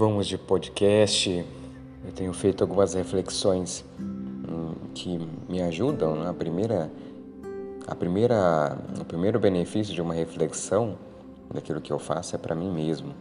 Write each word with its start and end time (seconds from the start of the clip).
vamos 0.00 0.26
de 0.26 0.38
podcast. 0.38 1.44
Eu 2.02 2.12
tenho 2.12 2.32
feito 2.32 2.64
algumas 2.64 2.94
reflexões 2.94 3.84
hum, 4.00 4.72
que 4.94 5.20
me 5.46 5.60
ajudam. 5.60 6.26
A 6.26 6.32
primeira, 6.32 6.90
a 7.86 7.94
primeira, 7.94 8.78
o 8.98 9.04
primeiro 9.04 9.38
benefício 9.38 9.92
de 9.92 10.00
uma 10.00 10.14
reflexão 10.14 10.96
daquilo 11.52 11.82
que 11.82 11.92
eu 11.92 11.98
faço 11.98 12.34
é 12.34 12.38
para 12.38 12.54
mim 12.54 12.72
mesmo. 12.72 13.14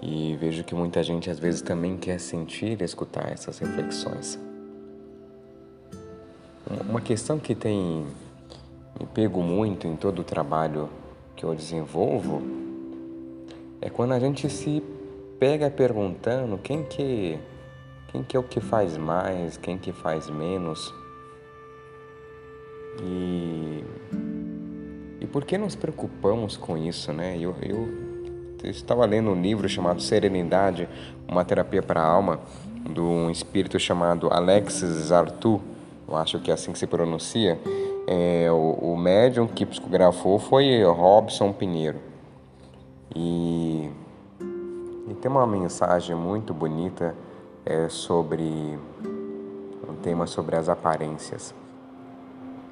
E 0.00 0.34
vejo 0.40 0.64
que 0.64 0.74
muita 0.74 1.02
gente 1.02 1.28
às 1.28 1.38
vezes 1.38 1.60
também 1.60 1.98
quer 1.98 2.18
sentir 2.18 2.80
e 2.80 2.84
escutar 2.84 3.30
essas 3.30 3.58
reflexões. 3.58 4.38
Uma 6.88 7.02
questão 7.02 7.38
que 7.38 7.54
tem 7.54 8.06
me 8.98 9.04
pego 9.12 9.42
muito 9.42 9.86
em 9.86 9.96
todo 9.96 10.20
o 10.20 10.24
trabalho 10.24 10.88
que 11.36 11.44
eu 11.44 11.54
desenvolvo 11.54 12.40
é 13.82 13.90
quando 13.90 14.12
a 14.12 14.18
gente 14.18 14.48
se 14.48 14.82
pega 15.38 15.70
perguntando 15.70 16.58
quem 16.58 16.84
que 16.84 17.38
quem 18.08 18.22
que 18.22 18.36
é 18.36 18.40
o 18.40 18.44
que 18.44 18.60
faz 18.60 18.96
mais, 18.96 19.56
quem 19.56 19.76
que 19.76 19.92
faz 19.92 20.28
menos. 20.30 20.94
E 23.02 23.84
e 25.20 25.26
por 25.26 25.44
que 25.44 25.56
nos 25.56 25.74
preocupamos 25.74 26.56
com 26.56 26.76
isso, 26.76 27.12
né? 27.12 27.38
Eu, 27.38 27.56
eu, 27.62 27.88
eu 28.62 28.70
estava 28.70 29.06
lendo 29.06 29.30
um 29.30 29.40
livro 29.40 29.66
chamado 29.68 30.02
Serenidade, 30.02 30.86
uma 31.26 31.44
terapia 31.44 31.82
para 31.82 32.02
a 32.02 32.06
alma, 32.06 32.40
de 32.92 33.00
um 33.00 33.30
espírito 33.30 33.78
chamado 33.78 34.28
Alexis 34.30 35.10
Arthur, 35.10 35.62
eu 36.06 36.16
acho 36.16 36.38
que 36.38 36.50
é 36.50 36.54
assim 36.54 36.72
que 36.72 36.78
se 36.78 36.86
pronuncia. 36.86 37.58
É, 38.06 38.50
o, 38.50 38.92
o 38.92 38.96
médium 38.96 39.46
que 39.46 39.64
psicografou 39.64 40.38
foi 40.38 40.84
Robson 40.84 41.52
Pinheiro. 41.52 41.98
E 43.16 43.88
tem 45.24 45.30
uma 45.30 45.46
mensagem 45.46 46.14
muito 46.14 46.52
bonita 46.52 47.14
é, 47.64 47.88
sobre 47.88 48.78
um 49.88 49.94
tema 50.02 50.26
sobre 50.26 50.54
as 50.54 50.68
aparências. 50.68 51.54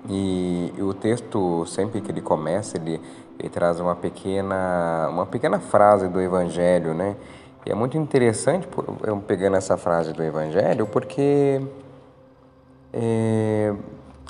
E, 0.07 0.71
e, 0.77 0.83
o 0.83 0.93
texto, 0.93 1.65
sempre 1.65 2.03
que 2.03 2.13
ele 2.13 2.21
começa, 2.21 2.77
ele, 2.77 3.01
ele 3.39 3.49
traz 3.49 3.81
uma 3.81 3.97
pequena, 3.97 5.09
uma 5.09 5.25
pequena 5.25 5.59
frase 5.61 6.09
do 6.09 6.21
Evangelho, 6.21 6.93
né? 6.93 7.17
E 7.65 7.73
é 7.73 7.75
muito 7.75 7.97
interessante 7.97 8.69
eu 9.03 9.17
pegando 9.17 9.57
essa 9.57 9.79
frase 9.79 10.13
do 10.13 10.23
Evangelho, 10.23 10.87
porque 10.87 11.59
é, 12.93 13.73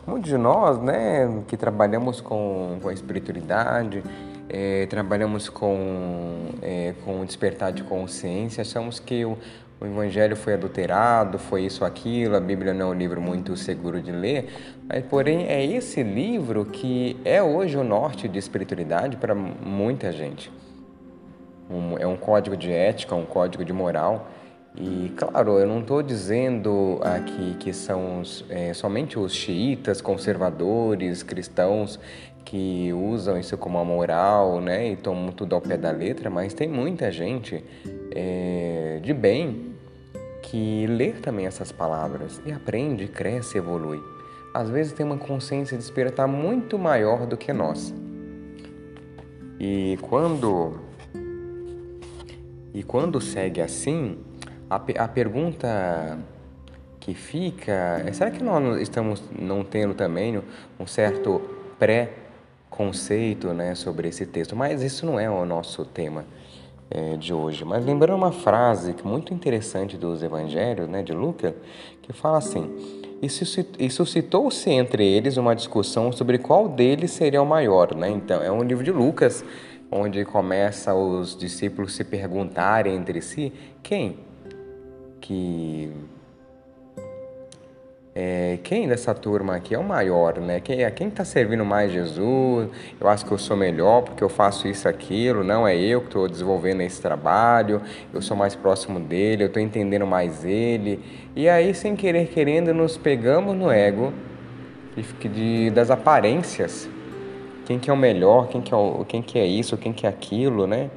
muitos 0.06 0.30
de 0.30 0.38
nós, 0.38 0.78
né, 0.78 1.42
que 1.48 1.56
trabalhamos 1.56 2.20
com, 2.20 2.78
com 2.80 2.88
a 2.88 2.92
espiritualidade, 2.92 4.04
é, 4.48 4.86
trabalhamos 4.86 5.48
com, 5.48 6.46
é, 6.60 6.94
com 7.04 7.24
despertar 7.24 7.72
de 7.72 7.82
consciência, 7.82 8.62
achamos 8.62 8.98
que 8.98 9.24
o, 9.24 9.38
o 9.80 9.86
Evangelho 9.86 10.36
foi 10.36 10.54
adulterado, 10.54 11.38
foi 11.38 11.64
isso, 11.64 11.84
aquilo, 11.84 12.36
a 12.36 12.40
Bíblia 12.40 12.72
não 12.72 12.88
é 12.88 12.90
um 12.90 12.94
livro 12.94 13.20
muito 13.20 13.56
seguro 13.56 14.00
de 14.00 14.12
ler, 14.12 14.48
mas 14.88 15.04
porém 15.06 15.46
é 15.48 15.64
esse 15.64 16.02
livro 16.02 16.64
que 16.64 17.16
é 17.24 17.42
hoje 17.42 17.76
o 17.76 17.84
norte 17.84 18.28
de 18.28 18.38
espiritualidade 18.38 19.16
para 19.16 19.34
muita 19.34 20.12
gente. 20.12 20.52
Um, 21.68 21.96
é 21.98 22.06
um 22.06 22.16
código 22.16 22.56
de 22.56 22.70
ética, 22.70 23.14
um 23.14 23.24
código 23.24 23.64
de 23.64 23.72
moral. 23.72 24.28
E 24.74 25.12
claro, 25.16 25.58
eu 25.58 25.66
não 25.66 25.80
estou 25.80 26.02
dizendo 26.02 26.98
aqui 27.02 27.56
que 27.58 27.72
são 27.72 28.20
os, 28.20 28.44
é, 28.48 28.72
somente 28.72 29.18
os 29.18 29.34
xiitas, 29.34 30.00
conservadores, 30.00 31.22
cristãos 31.22 31.98
que 32.44 32.92
usam 32.92 33.38
isso 33.38 33.56
como 33.56 33.78
uma 33.78 33.84
moral, 33.84 34.60
né, 34.60 34.90
e 34.92 34.96
tomam 34.96 35.32
tudo 35.32 35.54
ao 35.54 35.60
pé 35.60 35.76
da 35.76 35.90
letra, 35.90 36.28
mas 36.28 36.52
tem 36.54 36.68
muita 36.68 37.10
gente 37.10 37.64
é, 38.14 39.00
de 39.02 39.14
bem 39.14 39.72
que 40.42 40.86
lê 40.86 41.12
também 41.12 41.46
essas 41.46 41.72
palavras 41.72 42.42
e 42.44 42.52
aprende, 42.52 43.06
cresce, 43.08 43.58
evolui. 43.58 44.02
Às 44.52 44.68
vezes 44.68 44.92
tem 44.92 45.06
uma 45.06 45.16
consciência 45.16 45.78
de 45.78 45.82
espírito 45.82 46.26
muito 46.28 46.78
maior 46.78 47.26
do 47.26 47.36
que 47.36 47.52
nós. 47.52 47.94
E 49.58 49.98
quando 50.02 50.78
e 52.74 52.82
quando 52.82 53.20
segue 53.20 53.60
assim, 53.60 54.18
a, 54.68 54.76
a 54.76 55.08
pergunta 55.08 56.18
que 56.98 57.14
fica 57.14 58.02
é: 58.06 58.12
será 58.12 58.30
que 58.30 58.42
nós 58.42 58.80
estamos 58.80 59.22
não 59.38 59.62
tendo 59.62 59.94
também 59.94 60.42
um 60.78 60.86
certo 60.86 61.40
pré-conceito 62.72 63.52
né, 63.52 63.74
sobre 63.74 64.08
esse 64.08 64.26
texto? 64.26 64.56
Mas 64.56 64.82
isso 64.82 65.04
não 65.04 65.20
é 65.20 65.28
o 65.28 65.44
nosso 65.44 65.84
tema 65.84 66.24
é, 66.90 67.16
de 67.16 67.32
hoje. 67.32 67.64
Mas 67.64 67.84
lembrando 67.84 68.16
uma 68.16 68.32
frase 68.32 68.94
muito 69.04 69.32
interessante 69.32 69.96
dos 69.96 70.22
evangelhos, 70.22 70.88
né, 70.88 71.02
de 71.02 71.12
Lucas, 71.12 71.54
que 72.00 72.12
fala 72.12 72.38
assim: 72.38 72.70
E 73.78 73.90
suscitou-se 73.90 74.70
entre 74.70 75.06
eles 75.06 75.36
uma 75.36 75.54
discussão 75.54 76.10
sobre 76.10 76.38
qual 76.38 76.68
deles 76.68 77.10
seria 77.12 77.42
o 77.42 77.46
maior. 77.46 77.94
Né? 77.94 78.08
Então, 78.10 78.42
é 78.42 78.50
um 78.50 78.62
livro 78.62 78.82
de 78.82 78.90
Lucas, 78.90 79.44
onde 79.90 80.24
começa 80.24 80.94
os 80.94 81.36
discípulos 81.36 81.94
se 81.94 82.02
perguntarem 82.02 82.96
entre 82.96 83.20
si 83.20 83.52
quem 83.82 84.16
que 85.20 85.92
é, 88.14 88.58
quem 88.62 88.86
dessa 88.86 89.14
turma 89.14 89.56
aqui 89.56 89.74
é 89.74 89.78
o 89.78 89.82
maior, 89.82 90.38
né? 90.38 90.60
Quem 90.60 90.82
é 90.82 90.90
quem 90.90 91.08
está 91.08 91.24
servindo 91.24 91.64
mais 91.64 91.90
Jesus? 91.90 92.68
Eu 93.00 93.08
acho 93.08 93.24
que 93.24 93.32
eu 93.32 93.38
sou 93.38 93.56
melhor 93.56 94.02
porque 94.02 94.22
eu 94.22 94.28
faço 94.28 94.68
isso, 94.68 94.86
aquilo. 94.86 95.42
Não 95.42 95.66
é 95.66 95.74
eu 95.74 96.00
que 96.02 96.08
estou 96.08 96.28
desenvolvendo 96.28 96.82
esse 96.82 97.00
trabalho. 97.00 97.80
Eu 98.12 98.20
sou 98.20 98.36
mais 98.36 98.54
próximo 98.54 99.00
dele. 99.00 99.44
Eu 99.44 99.46
estou 99.46 99.62
entendendo 99.62 100.06
mais 100.06 100.44
ele. 100.44 101.00
E 101.34 101.48
aí, 101.48 101.72
sem 101.72 101.96
querer 101.96 102.28
querendo, 102.28 102.74
nos 102.74 102.98
pegamos 102.98 103.56
no 103.56 103.70
ego 103.70 104.12
de, 104.94 105.28
de, 105.28 105.70
das 105.70 105.90
aparências. 105.90 106.90
Quem 107.64 107.78
que 107.78 107.88
é 107.88 107.92
o 107.94 107.96
melhor? 107.96 108.48
Quem 108.48 108.60
que 108.60 108.74
é, 108.74 108.76
o, 108.76 109.06
quem 109.08 109.22
que 109.22 109.38
é 109.38 109.46
isso? 109.46 109.74
Quem 109.78 109.90
que 109.90 110.04
é 110.04 110.10
aquilo, 110.10 110.66
né? 110.66 110.90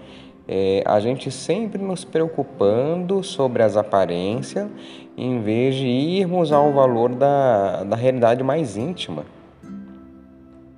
É, 0.47 0.83
a 0.85 0.99
gente 0.99 1.31
sempre 1.31 1.81
nos 1.81 2.05
preocupando 2.05 3.23
sobre 3.23 3.63
as 3.63 3.75
aparências 3.75 4.69
em 5.17 5.41
vez 5.41 5.75
de 5.75 5.87
irmos 5.87 6.51
ao 6.51 6.71
valor 6.71 7.15
da, 7.15 7.83
da 7.83 7.95
realidade 7.95 8.43
mais 8.43 8.77
íntima. 8.77 9.25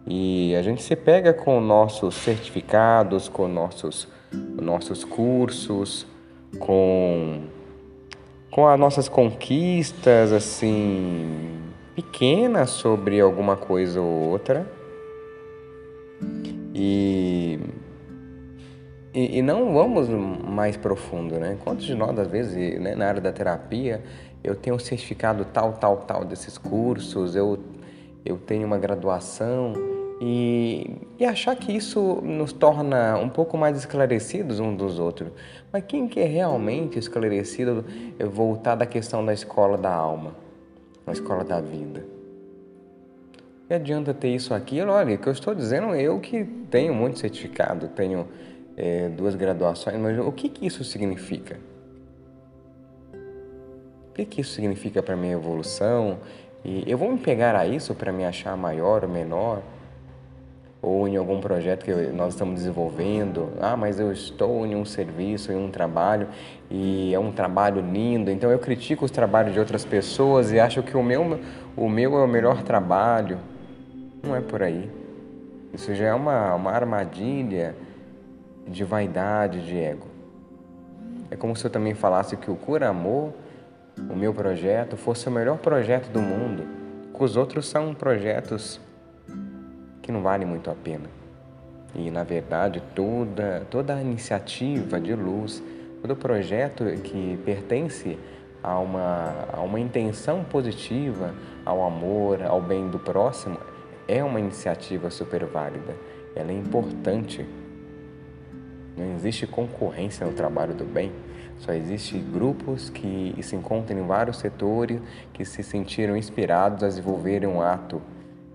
E 0.05 0.55
a 0.55 0.61
gente 0.61 0.81
se 0.81 0.95
pega 0.95 1.33
com 1.33 1.59
nossos 1.59 2.15
certificados, 2.15 3.27
com 3.27 3.45
nossos, 3.45 4.07
nossos 4.31 5.03
cursos, 5.03 6.07
com, 6.59 7.41
com 8.49 8.67
as 8.67 8.79
nossas 8.79 9.09
conquistas, 9.09 10.31
assim, 10.31 11.59
pequenas 11.93 12.69
sobre 12.69 13.19
alguma 13.19 13.57
coisa 13.57 13.99
ou 13.99 14.29
outra. 14.29 14.65
E 16.73 17.59
e, 19.17 19.39
e, 19.39 19.41
não 19.41 19.73
vamos 19.73 20.07
mais 20.09 20.77
profundo, 20.77 21.39
né? 21.39 21.57
Quantos 21.63 21.85
de 21.85 21.95
nós, 21.95 22.19
às 22.19 22.27
vezes, 22.27 22.79
né, 22.79 22.93
na 22.93 23.07
área 23.07 23.19
da 23.19 23.31
terapia, 23.31 24.03
eu 24.43 24.53
tenho 24.53 24.79
certificado 24.79 25.43
tal, 25.43 25.73
tal, 25.73 25.97
tal 25.97 26.23
desses 26.23 26.55
cursos, 26.55 27.35
eu, 27.35 27.57
eu 28.23 28.37
tenho 28.37 28.67
uma 28.67 28.77
graduação 28.77 29.73
e, 30.21 30.99
e 31.17 31.25
achar 31.25 31.55
que 31.55 31.71
isso 31.71 32.21
nos 32.21 32.53
torna 32.53 33.17
um 33.17 33.27
pouco 33.27 33.57
mais 33.57 33.75
esclarecidos 33.75 34.59
uns 34.59 34.77
dos 34.77 34.99
outros. 34.99 35.31
Mas 35.73 35.83
quem 35.87 36.07
que 36.07 36.19
é 36.19 36.25
realmente 36.25 36.99
esclarecido 36.99 37.83
é 38.19 38.23
voltar 38.23 38.75
da 38.75 38.85
questão 38.85 39.25
da 39.25 39.33
escola 39.33 39.79
da 39.79 39.91
alma, 39.91 40.35
da 41.07 41.11
escola 41.11 41.43
da 41.43 41.59
vida? 41.59 42.05
E 43.67 43.73
adianta 43.73 44.13
ter 44.13 44.29
isso 44.29 44.53
aqui? 44.53 44.79
Olha, 44.79 45.17
que 45.17 45.27
eu 45.27 45.33
estou 45.33 45.55
dizendo 45.55 45.95
eu 45.95 46.19
que 46.19 46.43
tenho 46.69 46.93
muito 46.93 47.17
certificado, 47.17 47.87
tenho 47.87 48.27
é, 48.77 49.09
duas 49.09 49.33
graduações, 49.33 49.97
mas 49.97 50.19
o 50.19 50.31
que, 50.31 50.47
que 50.47 50.67
isso 50.67 50.83
significa? 50.83 51.57
O 54.11 54.13
que, 54.13 54.23
que 54.23 54.41
isso 54.41 54.53
significa 54.53 55.01
para 55.01 55.15
minha 55.15 55.33
evolução? 55.33 56.19
E 56.63 56.83
eu 56.85 56.97
vou 56.97 57.11
me 57.11 57.17
pegar 57.17 57.55
a 57.55 57.65
isso 57.65 57.95
para 57.95 58.11
me 58.11 58.23
achar 58.23 58.55
maior 58.55 59.03
ou 59.03 59.09
menor? 59.09 59.63
Ou 60.79 61.07
em 61.07 61.17
algum 61.17 61.41
projeto 61.41 61.83
que 61.83 61.91
nós 61.91 62.33
estamos 62.33 62.55
desenvolvendo? 62.55 63.51
Ah, 63.59 63.75
mas 63.75 63.99
eu 63.99 64.11
estou 64.11 64.65
em 64.65 64.75
um 64.75 64.85
serviço, 64.85 65.51
em 65.51 65.55
um 65.55 65.71
trabalho 65.71 66.27
e 66.69 67.13
é 67.13 67.19
um 67.19 67.31
trabalho 67.31 67.81
lindo, 67.81 68.29
então 68.29 68.51
eu 68.51 68.59
critico 68.59 69.05
os 69.05 69.11
trabalhos 69.11 69.53
de 69.53 69.59
outras 69.59 69.83
pessoas 69.83 70.51
e 70.51 70.59
acho 70.59 70.83
que 70.83 70.95
o 70.95 71.01
meu, 71.01 71.39
o 71.75 71.89
meu 71.89 72.17
é 72.19 72.23
o 72.23 72.27
melhor 72.27 72.61
trabalho. 72.61 73.39
Não 74.21 74.35
é 74.35 74.41
por 74.41 74.61
aí. 74.61 74.89
Isso 75.73 75.95
já 75.95 76.07
é 76.07 76.13
uma, 76.13 76.53
uma 76.53 76.71
armadilha 76.71 77.75
de 78.67 78.83
vaidade, 78.83 79.65
de 79.65 79.77
ego. 79.77 80.07
É 81.29 81.35
como 81.35 81.55
se 81.55 81.65
eu 81.65 81.69
também 81.69 81.93
falasse 81.93 82.37
que 82.37 82.49
o 82.49 82.55
Cura 82.55 82.89
Amor, 82.89 83.33
o 84.09 84.15
meu 84.15 84.33
projeto, 84.33 84.95
fosse 84.95 85.27
o 85.27 85.31
melhor 85.31 85.57
projeto 85.57 86.09
do 86.09 86.21
mundo, 86.21 86.63
que 87.13 87.23
os 87.23 87.35
outros 87.35 87.67
são 87.67 87.93
projetos 87.93 88.79
que 90.01 90.11
não 90.11 90.21
valem 90.21 90.47
muito 90.47 90.69
a 90.69 90.75
pena. 90.75 91.09
E 91.95 92.11
na 92.11 92.23
verdade, 92.23 92.81
toda, 92.93 93.65
toda 93.69 93.95
a 93.95 94.01
iniciativa 94.01 94.99
de 94.99 95.13
luz, 95.15 95.63
todo 96.01 96.15
projeto 96.15 96.85
que 97.03 97.39
pertence 97.43 98.17
a 98.63 98.77
uma, 98.79 99.47
a 99.53 99.61
uma 99.61 99.79
intenção 99.79 100.43
positiva, 100.43 101.33
ao 101.65 101.85
amor, 101.85 102.41
ao 102.43 102.61
bem 102.61 102.89
do 102.89 102.99
próximo, 102.99 103.57
é 104.07 104.23
uma 104.23 104.39
iniciativa 104.39 105.09
super 105.09 105.45
válida. 105.45 105.95
Ela 106.35 106.51
é 106.51 106.55
importante. 106.55 107.45
Não 108.97 109.15
existe 109.15 109.45
concorrência 109.45 110.25
no 110.25 110.33
trabalho 110.33 110.73
do 110.73 110.83
bem. 110.83 111.11
Só 111.59 111.71
existem 111.71 112.21
grupos 112.31 112.89
que 112.89 113.35
se 113.41 113.55
encontram 113.55 113.99
em 113.99 114.05
vários 114.05 114.37
setores 114.37 114.99
que 115.33 115.45
se 115.45 115.63
sentiram 115.63 116.17
inspirados 116.17 116.83
a 116.83 116.87
desenvolverem 116.87 117.47
um 117.47 117.61
ato 117.61 118.01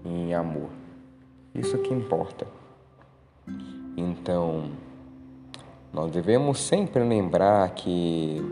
em 0.05 0.35
amor. 0.35 0.69
Isso 1.55 1.79
que 1.79 1.93
importa. 1.95 2.47
Então, 3.97 4.71
nós 5.93 6.11
devemos 6.11 6.59
sempre 6.59 7.03
lembrar 7.05 7.69
que, 7.71 8.43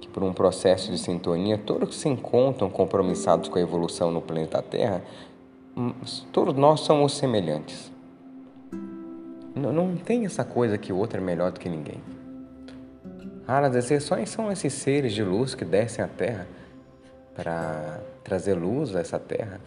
que 0.00 0.08
por 0.08 0.22
um 0.22 0.32
processo 0.32 0.90
de 0.90 0.98
sintonia, 0.98 1.58
todos 1.58 1.90
que 1.90 1.94
se 1.94 2.08
encontram 2.08 2.70
compromissados 2.70 3.48
com 3.48 3.58
a 3.58 3.60
evolução 3.62 4.10
no 4.10 4.22
planeta 4.22 4.62
Terra, 4.62 5.02
hum, 5.76 5.92
todos 6.32 6.54
nós 6.54 6.80
somos 6.80 7.12
semelhantes. 7.12 7.92
Não, 9.54 9.72
não 9.72 9.96
tem 9.96 10.24
essa 10.24 10.44
coisa 10.44 10.78
que 10.78 10.92
o 10.92 10.96
outro 10.96 11.18
é 11.18 11.20
melhor 11.20 11.50
do 11.50 11.60
que 11.60 11.68
ninguém. 11.68 12.00
Raras 13.46 13.74
exceções 13.74 14.30
são 14.30 14.50
esses 14.52 14.72
seres 14.72 15.12
de 15.12 15.24
luz 15.24 15.54
que 15.54 15.64
descem 15.64 16.04
à 16.04 16.08
Terra 16.08 16.46
para 17.34 18.00
trazer 18.22 18.54
luz 18.54 18.94
a 18.94 19.00
essa 19.00 19.18
Terra, 19.18 19.60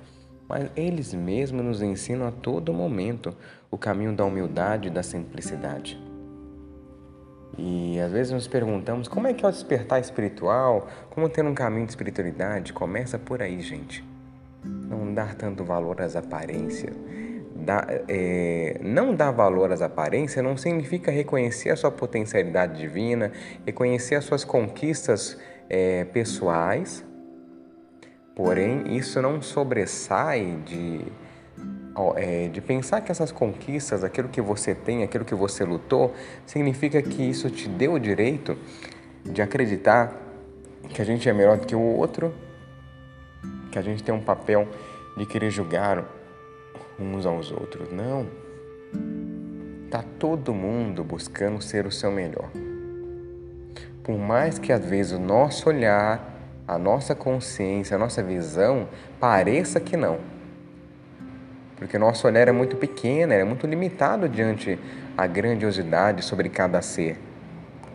mas 0.47 0.69
eles 0.75 1.13
mesmos 1.13 1.65
nos 1.65 1.81
ensinam 1.81 2.27
a 2.27 2.31
todo 2.31 2.73
momento 2.73 3.35
o 3.69 3.77
caminho 3.77 4.13
da 4.13 4.23
humildade 4.23 4.87
e 4.87 4.91
da 4.91 5.03
simplicidade. 5.03 6.01
E 7.57 7.99
às 7.99 8.11
vezes 8.11 8.31
nos 8.31 8.47
perguntamos 8.47 9.07
como 9.07 9.27
é 9.27 9.33
que 9.33 9.45
é 9.45 9.47
o 9.47 9.51
despertar 9.51 9.99
espiritual, 9.99 10.87
como 11.09 11.29
ter 11.29 11.45
um 11.45 11.53
caminho 11.53 11.85
de 11.85 11.91
espiritualidade. 11.91 12.73
Começa 12.73 13.19
por 13.19 13.41
aí, 13.41 13.61
gente. 13.61 14.03
Não 14.63 15.13
dar 15.13 15.35
tanto 15.35 15.63
valor 15.63 16.01
às 16.01 16.15
aparências. 16.15 16.95
Dá, 17.55 17.85
é, 18.07 18.79
não 18.81 19.13
dar 19.13 19.31
valor 19.31 19.71
às 19.71 19.81
aparências 19.81 20.43
não 20.43 20.57
significa 20.57 21.11
reconhecer 21.11 21.69
a 21.69 21.75
sua 21.75 21.91
potencialidade 21.91 22.79
divina, 22.79 23.31
reconhecer 23.65 24.15
as 24.15 24.25
suas 24.25 24.43
conquistas 24.43 25.37
é, 25.69 26.03
pessoais, 26.05 27.05
porém 28.35 28.97
isso 28.97 29.21
não 29.21 29.41
sobressai 29.41 30.57
de 30.65 31.05
é, 32.15 32.47
de 32.47 32.59
pensar 32.59 33.01
que 33.01 33.11
essas 33.11 33.31
conquistas, 33.31 34.03
aquilo 34.03 34.27
que 34.27 34.41
você 34.41 34.73
tem, 34.73 35.03
aquilo 35.03 35.23
que 35.23 35.35
você 35.35 35.63
lutou, 35.63 36.11
significa 36.45 37.01
que 37.01 37.21
isso 37.21 37.51
te 37.51 37.69
deu 37.69 37.93
o 37.93 37.99
direito 37.99 38.57
de 39.23 39.41
acreditar 39.41 40.11
que 40.89 41.01
a 41.01 41.05
gente 41.05 41.29
é 41.29 41.33
melhor 41.33 41.57
do 41.57 41.67
que 41.67 41.75
o 41.75 41.81
outro, 41.81 42.33
que 43.71 43.77
a 43.77 43.81
gente 43.81 44.03
tem 44.03 44.13
um 44.13 44.21
papel 44.21 44.67
de 45.15 45.25
querer 45.25 45.51
julgar 45.51 46.03
uns 47.03 47.25
aos 47.25 47.51
outros. 47.51 47.91
Não. 47.91 48.27
Tá 49.89 50.03
todo 50.17 50.53
mundo 50.53 51.03
buscando 51.03 51.61
ser 51.61 51.85
o 51.85 51.91
seu 51.91 52.11
melhor. 52.11 52.49
Por 54.03 54.17
mais 54.17 54.57
que 54.57 54.71
às 54.71 54.83
vezes 54.83 55.13
o 55.13 55.19
nosso 55.19 55.69
olhar, 55.69 56.33
a 56.67 56.77
nossa 56.77 57.13
consciência, 57.13 57.95
a 57.95 57.99
nossa 57.99 58.23
visão 58.23 58.87
pareça 59.19 59.79
que 59.79 59.95
não 59.95 60.33
porque 61.83 61.97
nosso 61.97 62.25
olhar 62.27 62.47
é 62.47 62.51
muito 62.53 62.77
pequeno, 62.77 63.33
é 63.33 63.43
muito 63.43 63.67
limitado 63.67 64.29
diante 64.29 64.79
a 65.17 65.27
grandiosidade 65.27 66.23
sobre 66.23 66.47
cada 66.47 66.81
ser. 66.81 67.19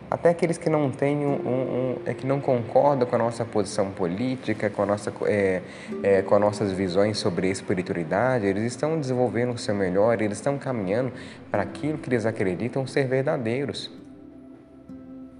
Até 0.09 0.29
aqueles 0.29 0.57
que 0.57 0.69
não 0.69 0.89
têm 0.89 1.23
um, 1.25 1.33
um, 1.33 1.95
é 2.03 2.15
que 2.15 2.25
não 2.25 2.41
concordam 2.41 3.07
com 3.07 3.15
a 3.15 3.19
nossa 3.19 3.45
posição 3.45 3.91
política, 3.91 4.67
com, 4.69 4.81
a 4.81 4.85
nossa, 4.85 5.13
é, 5.25 5.61
é, 6.01 6.21
com 6.23 6.33
as 6.33 6.41
nossas 6.41 6.71
visões 6.71 7.19
sobre 7.19 7.47
espiritualidade, 7.49 8.47
eles 8.47 8.63
estão 8.63 8.99
desenvolvendo 8.99 9.53
o 9.53 9.57
seu 9.57 9.75
melhor, 9.75 10.19
eles 10.19 10.39
estão 10.39 10.57
caminhando 10.57 11.11
para 11.51 11.61
aquilo 11.61 11.99
que 11.99 12.09
eles 12.09 12.25
acreditam 12.25 12.87
ser 12.87 13.07
verdadeiros. 13.07 13.91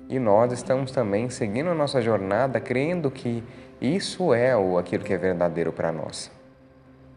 E 0.08 0.20
nós 0.20 0.52
estamos 0.52 0.92
também 0.92 1.30
seguindo 1.32 1.72
a 1.72 1.76
nossa 1.76 2.00
jornada, 2.00 2.60
crendo 2.60 3.10
que 3.10 3.44
isso 3.82 4.34
é 4.36 4.56
o, 4.56 4.78
aquilo 4.78 5.04
que 5.04 5.14
é 5.14 5.18
verdadeiro 5.18 5.72
para 5.72 5.92
nós. 5.92 6.32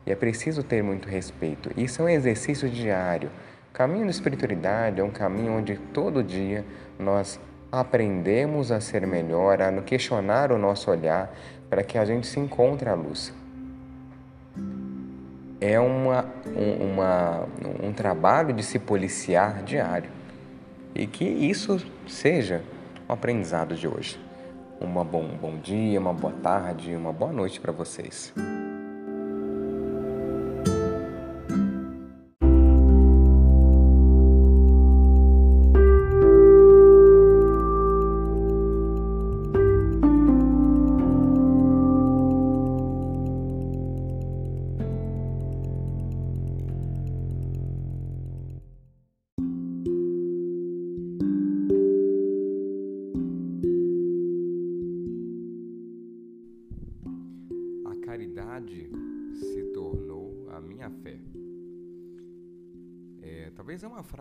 E 0.07 0.11
é 0.11 0.15
preciso 0.15 0.63
ter 0.63 0.83
muito 0.83 1.07
respeito. 1.07 1.71
Isso 1.77 2.01
é 2.01 2.05
um 2.07 2.09
exercício 2.09 2.69
diário. 2.69 3.31
O 3.73 3.75
caminho 3.75 4.05
da 4.05 4.11
espiritualidade 4.11 5.01
é 5.01 5.03
um 5.03 5.11
caminho 5.11 5.55
onde 5.55 5.79
todo 5.95 6.23
dia 6.23 6.63
nós 6.99 7.41
aprendemos 7.73 8.71
a 8.71 8.83
ser 8.83 9.07
melhor, 9.07 9.63
a 9.63 9.73
questionar 9.81 10.53
o 10.53 10.59
nosso 10.59 10.91
olhar 10.91 11.35
para 11.71 11.83
que 11.83 11.97
a 11.97 12.05
gente 12.05 12.27
se 12.27 12.39
encontre 12.39 12.91
à 12.91 12.95
luz. 12.95 13.33
É 15.59 15.81
uma, 15.81 16.27
um, 16.55 16.93
uma, 16.93 17.49
um 17.83 17.95
trabalho 17.95 18.53
de 18.53 18.63
se 18.63 18.79
policiar 18.79 19.63
diário 19.63 20.11
e 20.95 21.07
que 21.07 21.25
isso 21.25 21.83
seja 22.07 22.63
o 23.09 23.13
aprendizado 23.15 23.75
de 23.75 23.89
hoje. 23.89 24.21
Uma 24.79 25.03
bom, 25.03 25.23
um 25.23 25.39
bom 25.39 25.57
dia, 25.57 25.99
uma 25.99 26.13
boa 26.13 26.35
tarde, 26.43 26.95
uma 26.95 27.11
boa 27.11 27.33
noite 27.33 27.59
para 27.59 27.73
vocês. 27.73 28.35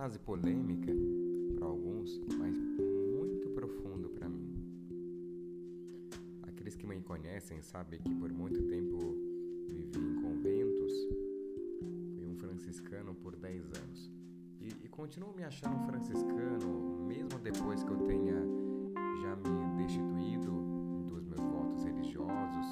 Frase 0.01 0.17
polêmica 0.17 0.91
para 1.55 1.67
alguns, 1.67 2.19
mas 2.35 2.57
muito 2.57 3.47
profundo 3.51 4.09
para 4.09 4.27
mim. 4.27 4.51
Aqueles 6.41 6.75
que 6.75 6.87
me 6.87 6.99
conhecem 7.01 7.61
sabem 7.61 8.01
que 8.01 8.15
por 8.15 8.33
muito 8.33 8.63
tempo 8.63 8.97
vivi 9.67 9.99
em 9.99 10.15
conventos, 10.23 10.91
fui 12.15 12.25
um 12.25 12.35
franciscano 12.35 13.13
por 13.13 13.35
10 13.35 13.63
anos. 13.63 14.11
E, 14.59 14.69
e 14.83 14.89
continuo 14.89 15.35
me 15.35 15.43
achando 15.43 15.77
um 15.77 15.85
franciscano, 15.85 17.05
mesmo 17.05 17.37
depois 17.37 17.83
que 17.83 17.91
eu 17.91 17.99
tenha 18.07 18.41
já 19.21 19.35
me 19.35 19.83
destituído 19.83 20.51
dos 21.11 21.23
meus 21.25 21.43
votos 21.43 21.83
religiosos 21.83 22.65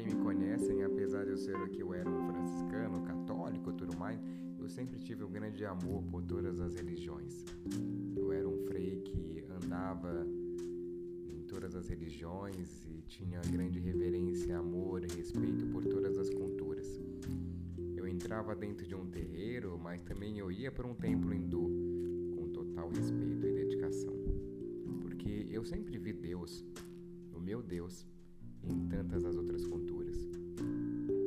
sabem, 0.00 0.04
me 0.04 0.14
conhecem, 0.22 0.82
apesar 0.82 1.24
de 1.24 1.30
eu 1.30 1.36
ser 1.36 1.68
que 1.70 1.82
eu 1.82 1.92
era 1.92 2.08
um 2.08 2.26
franciscano, 2.26 3.02
católico, 3.02 3.72
tudo 3.72 3.96
mais, 3.98 4.20
eu 4.58 4.68
sempre 4.68 4.98
tive 4.98 5.24
um 5.24 5.30
grande 5.30 5.64
amor 5.64 6.02
por 6.04 6.22
todas 6.22 6.60
as 6.60 6.74
religiões. 6.74 7.44
Eu 8.16 8.32
era 8.32 8.48
um 8.48 8.58
frei 8.66 9.00
que 9.00 9.44
andava 9.50 10.26
em 11.28 11.42
todas 11.42 11.74
as 11.74 11.88
religiões 11.88 12.86
e 12.86 13.02
tinha 13.02 13.40
grande 13.40 13.78
reverência, 13.78 14.58
amor 14.58 15.04
e 15.04 15.16
respeito 15.16 15.66
por 15.66 15.84
todas 15.84 16.16
as 16.18 16.30
culturas. 16.30 17.00
Eu 17.96 18.06
entrava 18.06 18.54
dentro 18.54 18.86
de 18.86 18.94
um 18.94 19.06
terreiro, 19.06 19.78
mas 19.78 20.02
também 20.02 20.38
eu 20.38 20.50
ia 20.50 20.70
para 20.70 20.86
um 20.86 20.94
templo 20.94 21.34
hindu 21.34 21.70
com 22.36 22.48
total 22.48 22.88
respeito 22.90 23.46
e 23.46 23.52
dedicação. 23.52 24.14
Porque 25.00 25.46
eu 25.50 25.64
sempre 25.64 25.98
vi 25.98 26.12
Deus, 26.12 26.64
o 27.32 27.40
meu 27.40 27.62
Deus, 27.62 28.06
em 28.64 28.88
tantas 28.88 29.24
as 29.24 29.36
outras 29.36 29.66
culturas. 29.66 30.16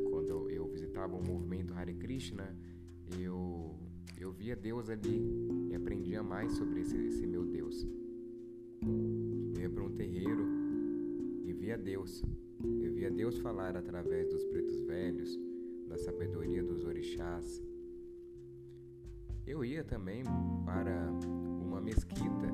Quando 0.09 0.49
eu 0.49 0.67
visitava 0.67 1.15
o 1.15 1.25
movimento 1.25 1.73
Hare 1.73 1.93
Krishna, 1.93 2.55
eu, 3.19 3.75
eu 4.17 4.31
via 4.31 4.55
Deus 4.55 4.89
ali 4.89 5.21
e 5.69 5.75
aprendia 5.75 6.23
mais 6.23 6.53
sobre 6.53 6.81
esse, 6.81 6.97
esse 6.97 7.25
meu 7.25 7.45
Deus. 7.45 7.85
Eu 9.55 9.61
ia 9.61 9.69
para 9.69 9.83
um 9.83 9.91
terreiro 9.91 10.45
e 11.43 11.53
via 11.53 11.77
Deus. 11.77 12.23
Eu 12.81 12.93
via 12.93 13.11
Deus 13.11 13.37
falar 13.39 13.75
através 13.75 14.29
dos 14.29 14.43
pretos 14.45 14.81
velhos, 14.81 15.37
da 15.87 15.97
sabedoria 15.97 16.63
dos 16.63 16.83
orixás. 16.83 17.61
eu 19.45 19.63
ia 19.65 19.83
também 19.83 20.23
para 20.65 21.09
uma 21.61 21.81
mesquita 21.81 22.47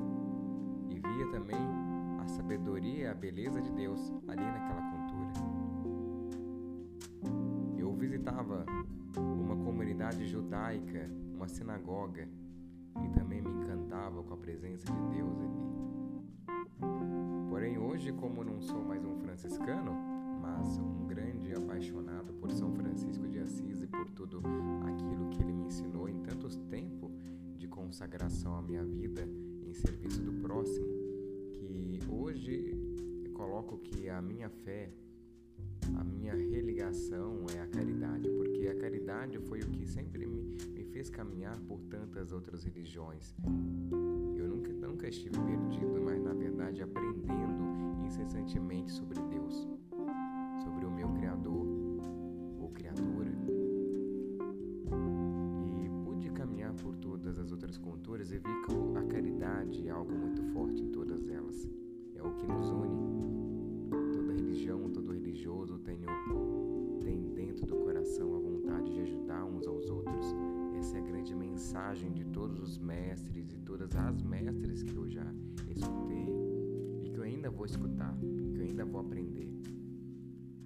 e 0.88 0.94
via 0.94 1.30
também 1.30 1.89
a 2.20 2.28
sabedoria 2.28 3.04
e 3.04 3.06
a 3.06 3.14
beleza 3.14 3.60
de 3.60 3.70
Deus 3.72 4.12
ali 4.28 4.44
naquela 4.44 4.82
cultura. 4.90 5.32
Eu 7.78 7.94
visitava 7.94 8.64
uma 9.16 9.56
comunidade 9.56 10.26
judaica, 10.26 11.10
uma 11.34 11.48
sinagoga, 11.48 12.28
e 13.02 13.08
também 13.10 13.40
me 13.40 13.50
encantava 13.50 14.22
com 14.22 14.34
a 14.34 14.36
presença 14.36 14.84
de 14.92 15.16
Deus 15.16 15.40
ali. 15.40 15.70
Porém, 17.48 17.78
hoje, 17.78 18.12
como 18.12 18.44
não 18.44 18.60
sou 18.60 18.84
mais 18.84 19.04
um 19.04 19.16
franciscano, 19.18 19.92
mas 20.40 20.78
um 20.78 21.06
grande 21.06 21.52
apaixonado 21.54 22.32
por 22.34 22.50
São 22.52 22.72
Francisco 22.74 23.26
de 23.28 23.38
Assis 23.38 23.82
e 23.82 23.86
por 23.86 24.08
tudo 24.10 24.42
aquilo 24.86 25.28
que 25.30 25.42
ele 25.42 25.52
me 25.52 25.64
ensinou 25.64 26.08
em 26.08 26.20
tantos 26.22 26.56
tempos 26.68 27.12
de 27.56 27.66
consagração 27.68 28.56
à 28.56 28.62
minha 28.62 28.84
vida 28.84 29.26
em 29.62 29.72
serviço 29.72 30.22
do 30.22 30.32
próximo, 30.40 30.86
que 31.70 32.00
hoje 32.08 32.74
coloco 33.32 33.78
que 33.78 34.08
a 34.08 34.20
minha 34.20 34.48
fé, 34.48 34.90
a 35.94 36.04
minha 36.04 36.34
religação 36.34 37.46
é 37.54 37.60
a 37.60 37.66
caridade, 37.66 38.28
porque 38.30 38.68
a 38.68 38.76
caridade 38.76 39.38
foi 39.38 39.60
o 39.60 39.70
que 39.70 39.86
sempre 39.86 40.26
me, 40.26 40.56
me 40.74 40.84
fez 40.84 41.08
caminhar 41.08 41.58
por 41.60 41.80
tantas 41.84 42.32
outras 42.32 42.64
religiões. 42.64 43.34
Eu 44.36 44.48
nunca, 44.48 44.72
nunca 44.72 45.08
estive 45.08 45.38
perdido, 45.38 46.00
mas 46.02 46.22
na 46.22 46.34
verdade 46.34 46.82
aprendendo 46.82 48.04
incessantemente 48.04 48.90
sobre 48.92 49.20
Deus 49.28 49.68
sobre 50.62 50.84
o 50.84 50.90
meu 50.90 51.08
Criador 51.14 51.59
mestres 73.70 73.70
e 73.70 73.78
todas 73.78 73.96
as 73.96 74.22
mestres 74.22 74.82
que 74.82 74.96
eu 74.96 75.08
já 75.08 75.34
escutei 75.68 76.26
e 77.04 77.10
que 77.10 77.16
eu 77.16 77.22
ainda 77.22 77.50
vou 77.50 77.64
escutar, 77.64 78.16
que 78.18 78.58
eu 78.58 78.62
ainda 78.62 78.84
vou 78.84 79.00
aprender. 79.00 79.48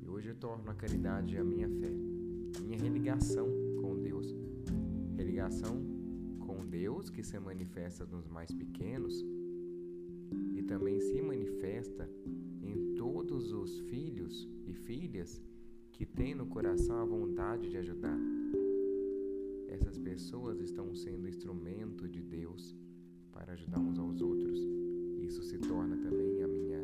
Hoje 0.06 0.30
eu 0.30 0.34
torno 0.36 0.70
a 0.70 0.74
caridade 0.74 1.36
a 1.36 1.44
minha 1.44 1.68
fé, 1.68 1.92
a 2.56 2.60
minha 2.60 2.78
religação 2.78 3.46
com 3.80 4.00
Deus. 4.00 4.34
Religação 5.16 5.84
com 6.40 6.66
Deus 6.66 7.10
que 7.10 7.22
se 7.22 7.38
manifesta 7.38 8.06
nos 8.06 8.26
mais 8.28 8.50
pequenos 8.52 9.22
e 10.54 10.62
também 10.62 10.98
se 11.00 11.20
manifesta 11.20 12.08
em 12.62 12.94
todos 12.94 13.52
os 13.52 13.80
filhos 13.80 14.48
e 14.66 14.72
filhas 14.72 15.42
que 15.92 16.06
têm 16.06 16.34
no 16.34 16.46
coração 16.46 16.96
a 17.00 17.04
vontade 17.04 17.68
de 17.68 17.76
ajudar. 17.76 18.18
Essas 19.68 19.98
pessoas 19.98 20.60
estão 20.60 20.94
sendo 20.94 21.28
instrumento 21.28 22.08
de 22.08 22.22
Deus 22.22 22.74
para 23.34 23.52
ajudar 23.52 23.80
uns 23.80 23.98
aos 23.98 24.22
outros. 24.22 24.58
Isso 25.20 25.42
se 25.42 25.58
torna 25.58 25.96
também 25.96 26.42
a 26.42 26.48
minha, 26.48 26.80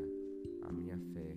a 0.62 0.72
minha 0.72 0.98
fé 1.14 1.30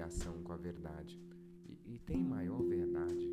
ligação 0.00 0.32
com 0.42 0.52
a 0.52 0.56
verdade. 0.56 1.20
E, 1.68 1.94
e 1.94 1.98
tem 1.98 2.24
maior 2.24 2.62
verdade 2.62 3.28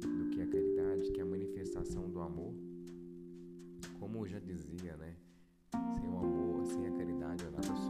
do 0.00 0.30
que 0.30 0.40
a 0.40 0.46
caridade, 0.46 1.10
que 1.12 1.20
é 1.20 1.22
a 1.22 1.26
manifestação 1.26 2.08
do 2.08 2.20
amor. 2.20 2.54
Como 3.98 4.18
eu 4.18 4.26
já 4.26 4.38
dizia, 4.38 4.96
né? 4.96 5.14
Sem 5.94 6.08
o 6.08 6.18
amor, 6.18 6.66
sem 6.66 6.86
a 6.86 6.92
caridade 6.92 7.44
eu 7.44 7.50
nada 7.52 7.66
sou. 7.66 7.89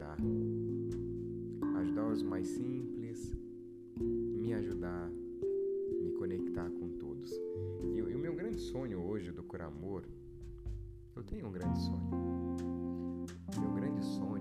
Ajudar. 0.00 0.16
Ajudar 1.76 2.06
os 2.08 2.22
mais 2.22 2.48
simples, 2.48 3.36
me 3.98 4.54
ajudar, 4.54 5.10
me 6.02 6.12
conectar 6.12 6.70
com 6.70 6.88
todos. 6.98 7.30
E, 7.82 7.98
e 7.98 8.14
o 8.14 8.18
meu 8.18 8.34
grande 8.34 8.58
sonho 8.58 9.02
hoje 9.02 9.30
do 9.30 9.42
Cura 9.42 9.66
Amor, 9.66 10.04
eu 11.14 11.22
tenho 11.22 11.46
um 11.46 11.52
grande 11.52 11.78
sonho. 11.80 12.10
Meu 13.60 13.72
grande 13.74 14.04
sonho 14.04 14.39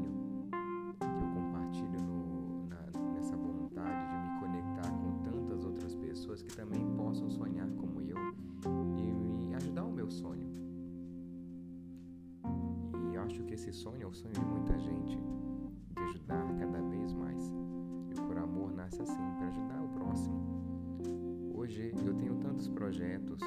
Nasce 18.89 19.03
assim, 19.03 19.31
para 19.37 19.47
ajudar 19.49 19.83
o 19.83 19.89
próximo. 19.89 21.53
Hoje 21.53 21.93
eu 22.03 22.13
tenho 22.15 22.35
tantos 22.37 22.67
projetos, 22.69 23.39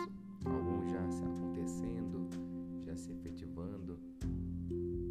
alguns 0.45 0.89
já 0.89 1.11
se 1.11 1.25
acontecendo, 1.25 2.29
já 2.85 2.97
se 2.97 3.11
efetivando, 3.11 3.99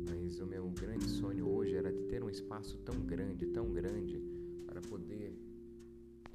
mas 0.09 0.39
o 0.39 0.45
meu 0.45 0.69
grande 0.69 1.03
sonho 1.09 1.49
hoje 1.49 1.75
era 1.75 1.91
de 1.91 2.03
ter 2.03 2.23
um 2.23 2.29
espaço 2.29 2.77
tão 2.77 2.95
grande, 3.01 3.45
tão 3.47 3.73
grande, 3.73 4.23
para 4.65 4.79
poder 4.79 5.37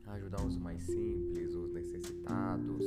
ajudar 0.08 0.44
os 0.44 0.58
mais 0.58 0.82
simples, 0.82 1.54
os 1.54 1.72
necessitados, 1.72 2.84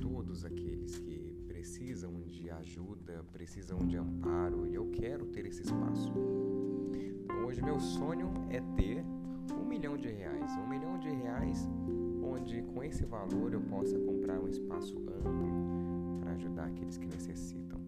todos 0.00 0.44
aqueles 0.44 0.98
que 0.98 1.34
precisam 1.48 2.22
de 2.28 2.48
ajuda, 2.48 3.24
precisam 3.32 3.78
de 3.78 3.96
amparo 3.96 4.68
e 4.68 4.74
eu 4.76 4.88
quero 4.92 5.26
ter 5.26 5.46
esse 5.46 5.62
espaço. 5.62 6.12
Então, 6.94 7.44
hoje 7.46 7.60
meu 7.60 7.80
sonho 7.80 8.32
é 8.50 8.60
ter 8.76 9.04
milhão 9.84 9.98
de 9.98 10.08
reais, 10.08 10.50
um 10.56 10.66
milhão 10.66 10.98
de 10.98 11.10
reais 11.10 11.68
onde 12.22 12.62
com 12.62 12.82
esse 12.82 13.04
valor 13.04 13.52
eu 13.52 13.60
possa 13.60 13.98
comprar 13.98 14.40
um 14.40 14.48
espaço 14.48 14.96
amplo 14.96 16.20
para 16.20 16.32
ajudar 16.32 16.64
aqueles 16.68 16.96
que 16.96 17.04
necessitam, 17.04 17.78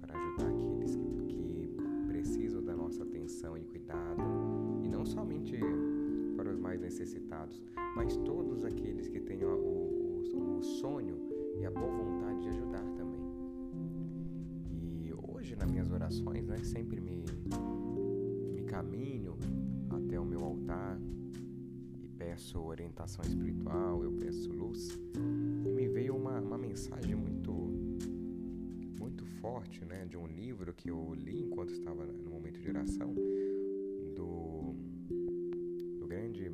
para 0.00 0.18
ajudar 0.18 0.48
aqueles 0.48 0.96
que, 0.96 1.10
que 1.26 1.76
precisam 2.08 2.62
da 2.62 2.74
nossa 2.74 3.02
atenção 3.02 3.54
e 3.58 3.64
cuidado 3.64 4.22
e 4.82 4.88
não 4.88 5.04
somente 5.04 5.58
para 6.38 6.48
os 6.48 6.58
mais 6.58 6.80
necessitados, 6.80 7.62
mas 7.94 8.16
todos 8.16 8.64
aqueles 8.64 9.06
que 9.06 9.20
têm 9.20 9.44
o, 9.44 9.50
o, 9.50 10.58
o 10.58 10.62
sonho 10.62 11.18
e 11.60 11.66
a 11.66 11.70
boa 11.70 11.92
vontade 12.02 12.40
de 12.44 12.48
ajudar 12.48 12.84
também. 12.96 13.20
E 14.70 15.12
hoje 15.12 15.54
nas 15.54 15.70
minhas 15.70 15.90
orações, 15.90 16.46
né, 16.46 16.56
sempre 16.64 16.98
me, 16.98 17.26
me 18.54 18.62
caminho 18.62 19.36
até 19.96 20.18
o 20.18 20.24
meu 20.24 20.40
altar 20.40 20.98
e 22.02 22.08
peço 22.08 22.60
orientação 22.60 23.24
espiritual, 23.24 24.02
eu 24.02 24.12
peço 24.12 24.52
luz. 24.52 24.98
E 25.66 25.70
me 25.70 25.88
veio 25.88 26.16
uma, 26.16 26.40
uma 26.40 26.58
mensagem 26.58 27.14
muito 27.14 27.50
muito 28.98 29.24
forte, 29.40 29.84
né, 29.84 30.04
de 30.04 30.16
um 30.16 30.26
livro 30.26 30.72
que 30.74 30.90
eu 30.90 31.14
li 31.14 31.40
enquanto 31.42 31.72
estava 31.72 32.04
no 32.04 32.30
momento 32.30 32.60
de 32.60 32.68
oração 32.68 33.14
do, 34.14 34.74
do 35.98 36.06
grande 36.06 36.50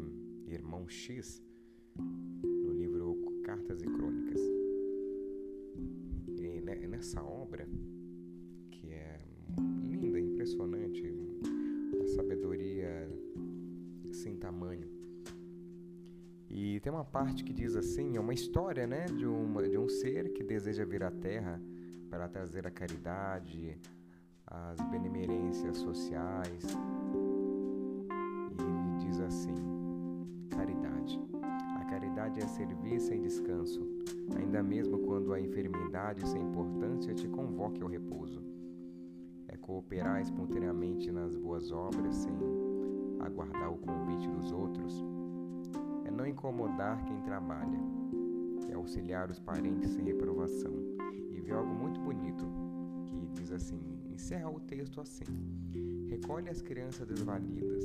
irmão 0.46 0.88
X, 0.88 1.42
no 1.98 2.72
livro 2.72 3.40
Cartas 3.44 3.82
e 3.82 3.86
Crônicas. 3.86 4.40
E 6.38 6.86
nessa 6.86 7.22
obra, 7.22 7.68
que 8.70 8.90
é 8.90 9.20
linda, 9.82 10.18
impressionante, 10.20 11.02
sem 14.26 14.34
tamanho. 14.34 14.88
E 16.50 16.80
tem 16.80 16.92
uma 16.92 17.04
parte 17.04 17.44
que 17.44 17.52
diz 17.52 17.76
assim, 17.76 18.16
é 18.16 18.20
uma 18.20 18.34
história, 18.34 18.84
né, 18.84 19.04
de, 19.04 19.24
uma, 19.24 19.62
de 19.62 19.78
um 19.78 19.88
ser 19.88 20.32
que 20.32 20.42
deseja 20.42 20.84
vir 20.84 21.04
à 21.04 21.12
Terra 21.12 21.62
para 22.10 22.28
trazer 22.28 22.66
a 22.66 22.70
caridade, 22.70 23.78
as 24.44 24.80
benemerências 24.90 25.76
sociais. 25.76 26.64
E 28.58 28.62
ele 28.62 29.06
diz 29.06 29.20
assim: 29.20 29.54
caridade. 30.50 31.20
A 31.80 31.84
caridade 31.84 32.40
é 32.40 32.46
servir 32.48 32.98
sem 32.98 33.22
descanso, 33.22 33.80
ainda 34.36 34.60
mesmo 34.60 34.98
quando 35.00 35.32
a 35.32 35.40
enfermidade 35.40 36.28
sem 36.28 36.42
importância 36.42 37.14
te 37.14 37.28
convoque 37.28 37.80
ao 37.80 37.88
repouso. 37.88 38.42
É 39.46 39.56
cooperar 39.56 40.20
espontaneamente 40.20 41.12
nas 41.12 41.36
boas 41.36 41.70
obras 41.70 42.16
sem 42.16 42.65
aguardar 43.26 43.72
o 43.72 43.78
convite 43.78 44.28
dos 44.28 44.52
outros. 44.52 45.04
É 46.04 46.10
não 46.10 46.26
incomodar 46.26 47.04
quem 47.04 47.20
trabalha. 47.22 47.78
É 48.68 48.74
auxiliar 48.74 49.30
os 49.30 49.38
parentes 49.38 49.90
sem 49.90 50.04
reprovação. 50.04 50.72
E 51.32 51.40
ver 51.40 51.52
algo 51.52 51.74
muito 51.74 52.00
bonito 52.00 52.44
que 53.06 53.26
diz 53.28 53.52
assim: 53.52 53.80
encerra 54.10 54.50
o 54.50 54.60
texto 54.60 55.00
assim: 55.00 55.24
Recolhe 56.08 56.48
as 56.48 56.62
crianças 56.62 57.06
desvalidas, 57.06 57.84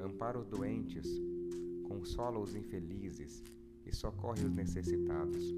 ampara 0.00 0.38
os 0.38 0.46
doentes, 0.46 1.06
consola 1.84 2.38
os 2.38 2.54
infelizes 2.54 3.42
e 3.86 3.94
socorre 3.94 4.44
os 4.44 4.52
necessitados. 4.52 5.54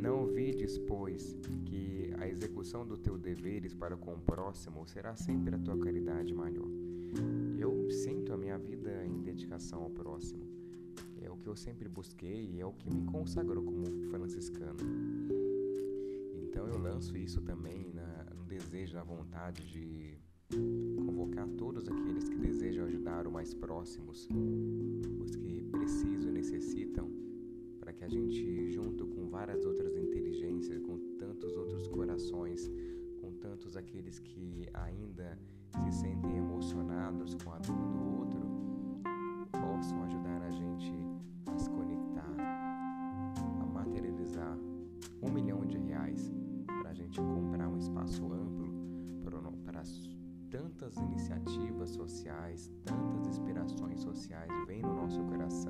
Não 0.00 0.26
vides, 0.26 0.78
pois, 0.78 1.36
que 1.64 2.12
a 2.18 2.26
execução 2.28 2.86
dos 2.86 2.98
teus 2.98 3.20
deveres 3.20 3.74
para 3.74 3.96
com 3.96 4.14
o 4.14 4.18
próximo 4.18 4.86
será 4.86 5.14
sempre 5.14 5.54
a 5.54 5.58
tua 5.58 5.78
caridade 5.78 6.34
maior. 6.34 6.68
Sinto 7.92 8.32
a 8.32 8.38
minha 8.38 8.56
vida 8.56 9.04
em 9.04 9.20
dedicação 9.20 9.82
ao 9.82 9.90
próximo. 9.90 10.46
É 11.20 11.30
o 11.30 11.36
que 11.36 11.46
eu 11.46 11.54
sempre 11.54 11.88
busquei 11.90 12.50
e 12.50 12.58
é 12.58 12.64
o 12.64 12.72
que 12.72 12.88
me 12.88 13.04
consagrou 13.04 13.62
como 13.62 13.84
franciscano. 14.10 14.78
Então 16.34 16.66
eu 16.66 16.78
lanço 16.78 17.14
isso 17.16 17.42
também 17.42 17.92
na, 17.92 18.24
no 18.34 18.44
desejo, 18.44 18.94
na 18.94 19.04
vontade 19.04 19.62
de 19.70 20.18
convocar 21.04 21.46
todos 21.50 21.86
aqueles 21.86 22.28
que 22.28 22.36
desejam 22.36 22.86
ajudar 22.86 23.26
os 23.26 23.32
mais 23.32 23.52
próximos, 23.52 24.26
os 25.20 25.36
que 25.36 25.62
precisam 25.70 26.30
e 26.30 26.32
necessitam, 26.32 27.10
para 27.78 27.92
que 27.92 28.04
a 28.04 28.08
gente, 28.08 28.72
junto 28.72 29.06
com 29.06 29.28
várias 29.28 29.64
outras 29.66 29.94
inteligências, 29.96 30.80
com 30.80 30.98
tantos 31.18 31.54
outros 31.56 31.86
corações, 31.88 32.70
com 33.20 33.32
tantos 33.34 33.76
aqueles 33.76 34.18
que 34.18 34.66
ainda 34.72 35.38
se 35.72 35.92
sentem 35.92 36.36
emocionados 36.36 37.34
com 37.42 37.52
a 37.52 37.58
dor 37.58 37.76
do 37.76 38.18
outro, 38.18 38.40
possam 39.52 40.02
ajudar 40.04 40.42
a 40.42 40.50
gente 40.50 40.94
a 41.52 41.58
se 41.58 41.70
conectar, 41.70 42.34
a 43.60 43.66
materializar 43.66 44.56
um 45.22 45.30
milhão 45.30 45.64
de 45.66 45.78
reais 45.78 46.32
para 46.80 46.90
a 46.90 46.94
gente 46.94 47.20
comprar 47.20 47.68
um 47.68 47.76
espaço 47.76 48.24
amplo 48.32 48.72
para 49.24 49.38
tantas 50.52 50.96
iniciativas 50.98 51.90
sociais, 51.90 52.70
tantas 52.84 53.26
inspirações 53.26 54.00
sociais 54.00 54.50
vêm 54.66 54.82
no 54.82 54.94
nosso 54.94 55.22
coração 55.24 55.61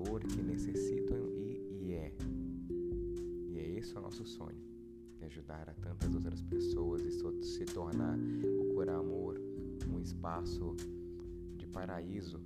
valor 0.00 0.24
que 0.24 0.42
necessitam 0.42 1.28
e, 1.36 1.78
e 1.82 1.92
é. 1.92 2.12
E 3.48 3.58
é 3.58 3.78
esse 3.78 3.96
o 3.96 4.00
nosso 4.00 4.24
sonho, 4.24 4.60
ajudar 5.22 5.68
a 5.68 5.74
tantas 5.74 6.14
outras 6.14 6.40
pessoas 6.42 7.02
e 7.02 7.10
se 7.44 7.64
tornar 7.66 8.18
o 8.18 8.74
Cura 8.74 8.96
Amor 8.96 9.38
um 9.92 10.00
espaço 10.00 10.74
de 11.56 11.66
paraíso 11.66 12.40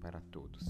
para 0.00 0.20
todos. 0.20 0.66